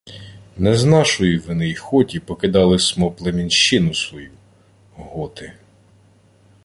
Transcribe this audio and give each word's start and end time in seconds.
—Не 0.57 0.75
з 0.75 0.83
нашої 0.83 1.37
вини 1.37 1.69
й 1.69 1.75
хоті 1.75 2.19
покидали 2.19 2.79
смо 2.79 3.11
племінщину 3.11 3.93
свою. 3.93 4.31
Готи... 4.95 5.53